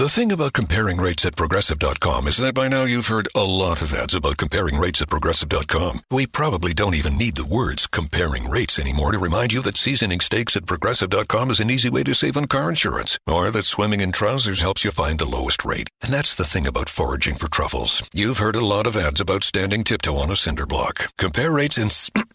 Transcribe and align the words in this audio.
The 0.00 0.08
thing 0.08 0.32
about 0.32 0.54
comparing 0.54 0.96
rates 0.96 1.26
at 1.26 1.36
progressive.com 1.36 2.26
is 2.26 2.38
that 2.38 2.54
by 2.54 2.68
now 2.68 2.84
you've 2.84 3.08
heard 3.08 3.28
a 3.34 3.44
lot 3.44 3.82
of 3.82 3.92
ads 3.92 4.14
about 4.14 4.38
comparing 4.38 4.78
rates 4.78 5.02
at 5.02 5.10
progressive.com. 5.10 6.00
We 6.10 6.26
probably 6.26 6.72
don't 6.72 6.94
even 6.94 7.18
need 7.18 7.36
the 7.36 7.44
words 7.44 7.86
comparing 7.86 8.48
rates 8.48 8.78
anymore 8.78 9.12
to 9.12 9.18
remind 9.18 9.52
you 9.52 9.60
that 9.60 9.76
seasoning 9.76 10.20
steaks 10.20 10.56
at 10.56 10.64
progressive.com 10.64 11.50
is 11.50 11.60
an 11.60 11.68
easy 11.68 11.90
way 11.90 12.02
to 12.04 12.14
save 12.14 12.38
on 12.38 12.46
car 12.46 12.70
insurance, 12.70 13.18
or 13.26 13.50
that 13.50 13.66
swimming 13.66 14.00
in 14.00 14.10
trousers 14.10 14.62
helps 14.62 14.86
you 14.86 14.90
find 14.90 15.18
the 15.18 15.26
lowest 15.26 15.66
rate. 15.66 15.90
And 16.00 16.10
that's 16.10 16.34
the 16.34 16.46
thing 16.46 16.66
about 16.66 16.88
foraging 16.88 17.34
for 17.34 17.50
truffles. 17.50 18.02
You've 18.14 18.38
heard 18.38 18.56
a 18.56 18.64
lot 18.64 18.86
of 18.86 18.96
ads 18.96 19.20
about 19.20 19.44
standing 19.44 19.84
tiptoe 19.84 20.16
on 20.16 20.30
a 20.30 20.36
cinder 20.36 20.64
block. 20.64 21.14
Compare 21.18 21.52
rates 21.52 21.76
and 21.76 21.92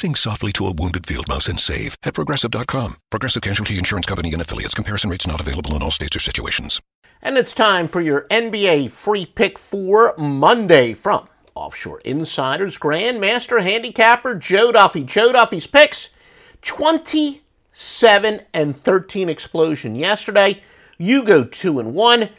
sing 0.00 0.14
softly 0.14 0.50
to 0.50 0.66
a 0.66 0.72
wounded 0.72 1.06
field 1.06 1.28
mouse 1.28 1.46
and 1.46 1.60
save 1.60 1.94
at 2.02 2.14
progressive.com. 2.14 2.96
Progressive 3.10 3.42
Casualty 3.42 3.76
Insurance 3.76 4.06
Company 4.06 4.32
and 4.32 4.40
affiliates. 4.40 4.72
Comparison 4.72 5.10
rates 5.10 5.26
not 5.26 5.40
available 5.40 5.74
in 5.74 5.82
all 5.82 5.90
states 5.90 6.16
or 6.16 6.20
situations. 6.20 6.80
And 7.20 7.36
it's 7.36 7.54
time 7.54 7.86
for 7.86 8.00
your 8.00 8.22
NBA 8.30 8.92
free 8.92 9.26
pick 9.26 9.58
for 9.58 10.14
Monday 10.16 10.94
from 10.94 11.28
Offshore 11.54 12.00
Insiders 12.00 12.78
Grandmaster 12.78 13.62
Handicapper 13.62 14.36
Joe 14.36 14.72
Duffy. 14.72 15.04
Joe 15.04 15.32
Duffy's 15.32 15.66
picks 15.66 16.08
27 16.62 18.40
and 18.54 18.82
13 18.82 19.28
explosion 19.28 19.94
yesterday. 19.94 20.62
You 20.96 21.22
go 21.24 21.44
2 21.44 21.78
and 21.78 21.92
1. 21.92 22.30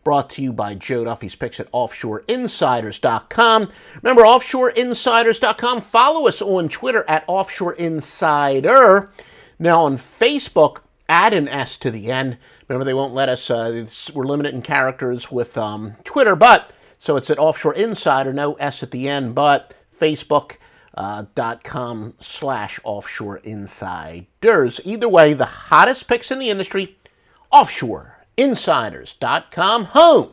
brought 0.03 0.31
to 0.31 0.41
you 0.41 0.51
by 0.51 0.73
Joe 0.73 1.03
Duffy's 1.03 1.35
Picks 1.35 1.59
at 1.59 1.71
OffshoreInsiders.com. 1.71 3.69
Remember, 4.01 4.23
OffshoreInsiders.com. 4.23 5.81
Follow 5.81 6.27
us 6.27 6.41
on 6.41 6.69
Twitter 6.69 7.05
at 7.07 7.27
OffshoreInsider. 7.27 9.11
Now 9.59 9.83
on 9.83 9.99
Facebook, 9.99 10.77
add 11.07 11.35
an 11.35 11.47
S 11.47 11.77
to 11.77 11.91
the 11.91 12.11
end. 12.11 12.39
Remember, 12.67 12.83
they 12.83 12.95
won't 12.95 13.13
let 13.13 13.29
us, 13.29 13.51
uh, 13.51 13.85
we're 14.11 14.25
limited 14.25 14.55
in 14.55 14.63
characters 14.63 15.31
with 15.31 15.55
um, 15.55 15.97
Twitter, 16.03 16.35
but 16.35 16.71
so 16.97 17.15
it's 17.15 17.29
at 17.29 17.37
Offshore 17.37 17.75
Insider, 17.75 18.33
no 18.33 18.55
S 18.55 18.81
at 18.81 18.89
the 18.89 19.07
end, 19.07 19.35
but 19.35 19.75
Facebook. 19.99 20.53
Uh, 20.95 21.25
dot 21.35 21.63
com 21.63 22.15
slash 22.19 22.79
offshore 22.83 23.37
insiders. 23.37 24.81
Either 24.83 25.07
way, 25.07 25.33
the 25.33 25.45
hottest 25.45 26.07
picks 26.07 26.31
in 26.31 26.39
the 26.39 26.49
industry, 26.49 26.97
offshore 27.51 28.25
insiders.com, 28.35 29.85
home 29.85 30.31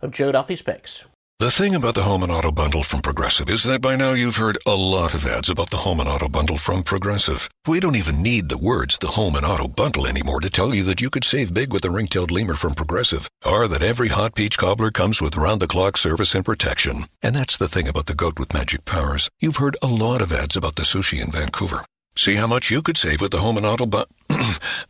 of 0.00 0.10
Joe 0.10 0.32
Duffy's 0.32 0.62
picks. 0.62 1.04
The 1.40 1.50
thing 1.50 1.74
about 1.74 1.94
the 1.94 2.02
Home 2.02 2.22
and 2.22 2.30
Auto 2.30 2.52
Bundle 2.52 2.82
from 2.82 3.00
Progressive 3.00 3.48
is 3.48 3.62
that 3.62 3.80
by 3.80 3.96
now 3.96 4.12
you've 4.12 4.36
heard 4.36 4.58
a 4.66 4.74
lot 4.74 5.14
of 5.14 5.26
ads 5.26 5.48
about 5.48 5.70
the 5.70 5.78
Home 5.78 5.98
and 5.98 6.06
Auto 6.06 6.28
Bundle 6.28 6.58
from 6.58 6.82
Progressive. 6.82 7.48
We 7.66 7.80
don't 7.80 7.96
even 7.96 8.22
need 8.22 8.50
the 8.50 8.58
words 8.58 8.98
the 8.98 9.12
Home 9.12 9.34
and 9.36 9.46
Auto 9.46 9.66
Bundle 9.66 10.06
anymore 10.06 10.40
to 10.40 10.50
tell 10.50 10.74
you 10.74 10.84
that 10.84 11.00
you 11.00 11.08
could 11.08 11.24
save 11.24 11.54
big 11.54 11.72
with 11.72 11.80
the 11.80 11.90
ring-tailed 11.90 12.30
lemur 12.30 12.56
from 12.56 12.74
Progressive, 12.74 13.26
or 13.46 13.66
that 13.68 13.82
every 13.82 14.08
hot 14.08 14.34
peach 14.34 14.58
cobbler 14.58 14.90
comes 14.90 15.22
with 15.22 15.34
round-the-clock 15.34 15.96
service 15.96 16.34
and 16.34 16.44
protection. 16.44 17.06
And 17.22 17.34
that's 17.34 17.56
the 17.56 17.68
thing 17.68 17.88
about 17.88 18.04
the 18.04 18.14
goat 18.14 18.38
with 18.38 18.52
magic 18.52 18.84
powers. 18.84 19.30
You've 19.40 19.56
heard 19.56 19.78
a 19.82 19.86
lot 19.86 20.20
of 20.20 20.34
ads 20.34 20.56
about 20.58 20.76
the 20.76 20.82
sushi 20.82 21.22
in 21.22 21.30
Vancouver. 21.30 21.86
See 22.16 22.34
how 22.34 22.46
much 22.46 22.70
you 22.70 22.82
could 22.82 22.96
save 22.96 23.20
with 23.20 23.30
the 23.30 23.38
home 23.38 23.56
and 23.56 23.64
auto 23.64 23.86
bu- 23.86 24.04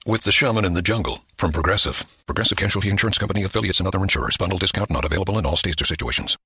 with 0.07 0.25
the 0.25 0.33
shaman 0.33 0.65
in 0.65 0.73
the 0.73 0.83
jungle 0.83 1.23
from 1.37 1.53
Progressive. 1.53 2.05
Progressive 2.27 2.59
Casualty 2.59 2.91
Insurance 2.91 3.19
Company 3.19 3.45
affiliates 3.45 3.79
and 3.79 3.87
other 3.87 4.03
insurers. 4.03 4.37
Bundle 4.37 4.59
discount 4.59 4.91
not 4.91 5.05
available 5.05 5.39
in 5.39 5.47
all 5.47 5.57
states 5.57 5.81
or 5.81 5.85
situations. 5.85 6.37